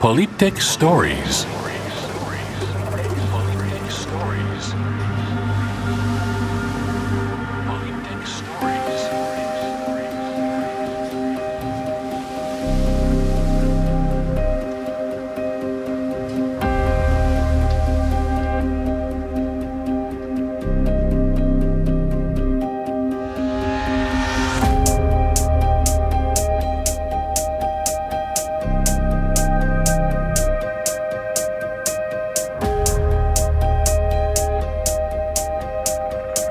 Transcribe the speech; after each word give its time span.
Polyptych 0.00 0.62
Stories. 0.62 1.46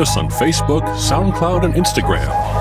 Us 0.00 0.16
on 0.16 0.28
Facebook, 0.28 0.82
SoundCloud, 0.96 1.64
and 1.64 1.74
Instagram. 1.74 2.59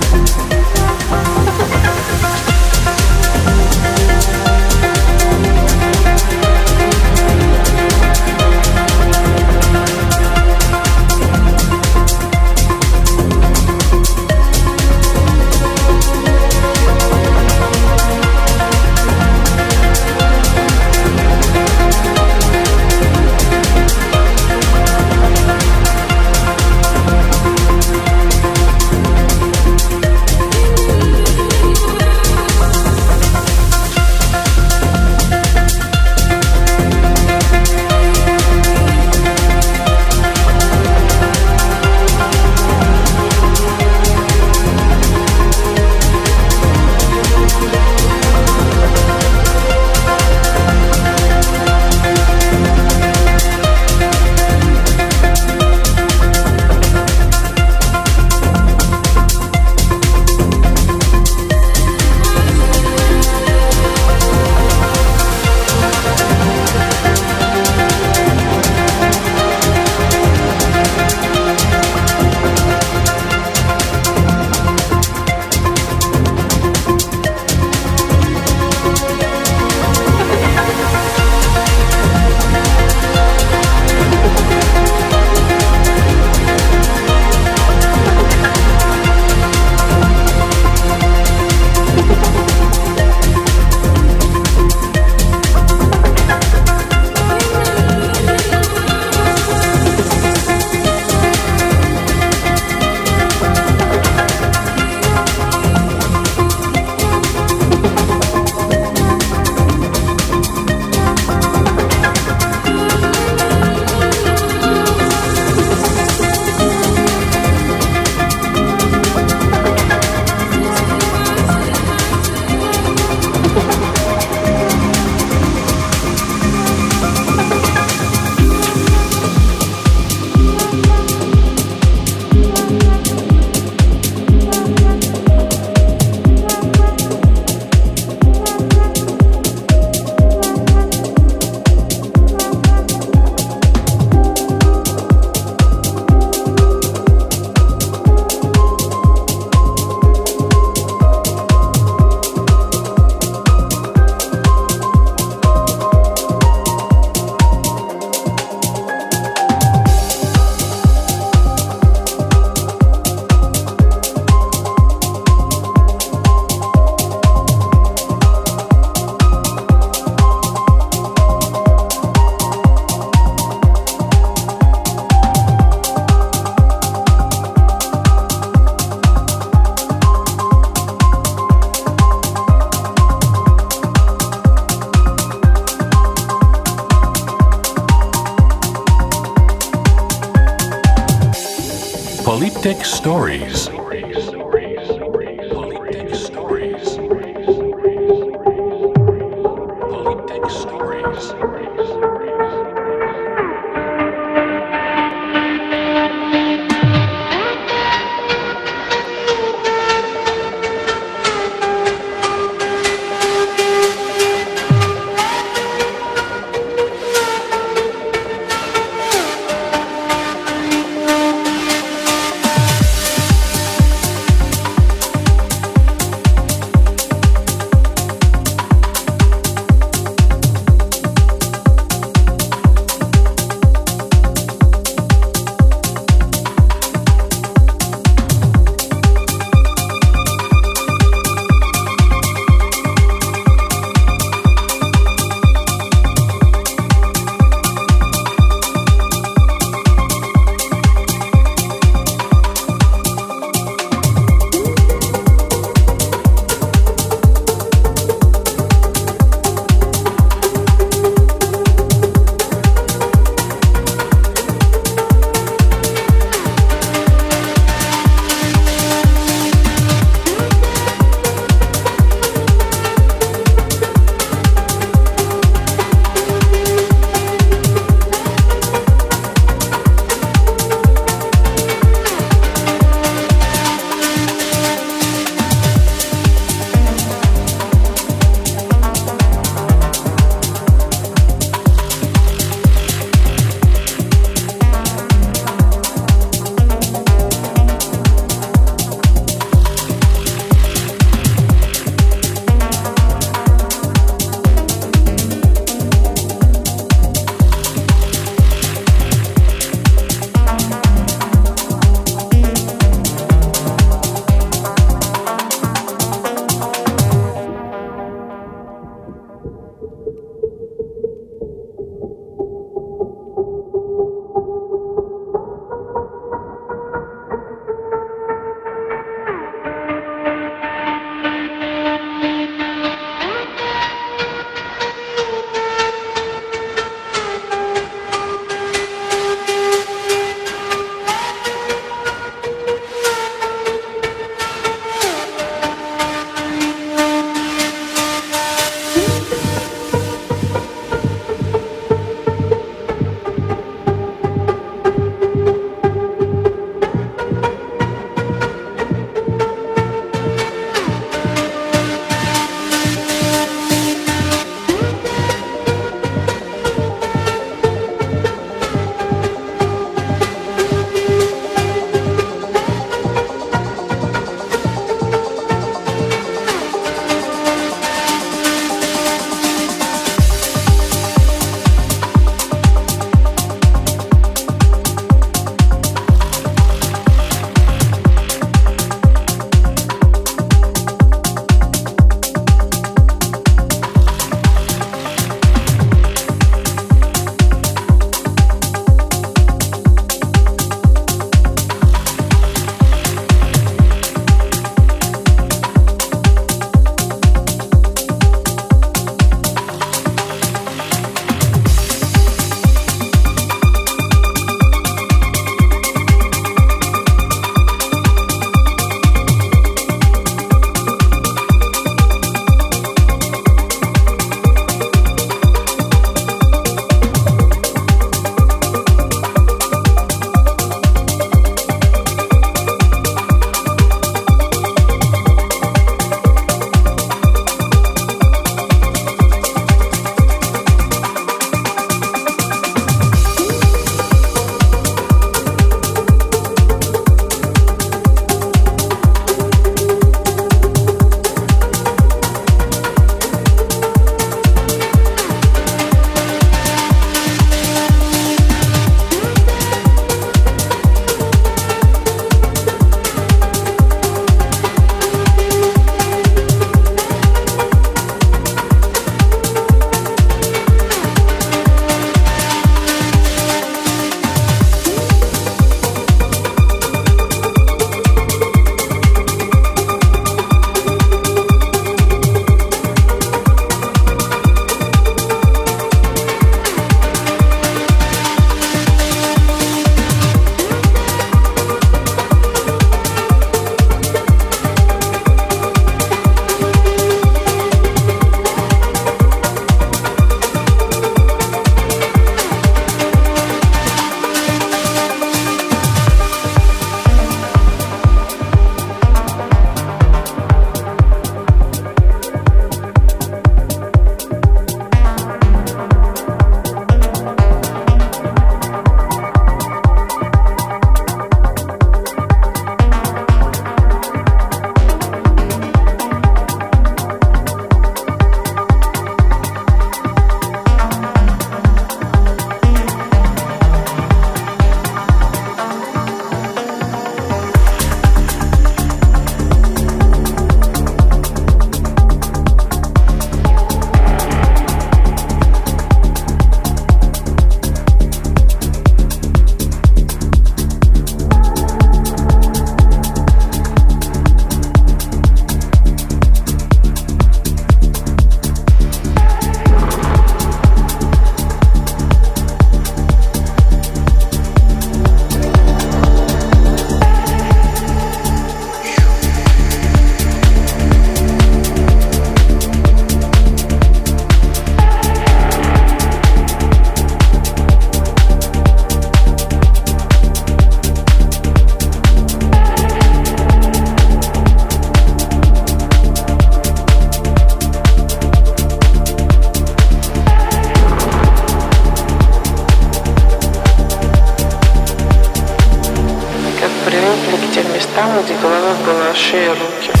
stanu 597.91 598.23
tylko 598.23 598.49
nawet 598.49 598.87
na 598.87 599.15
szyję 599.15 599.49
ruchem. 599.49 600.00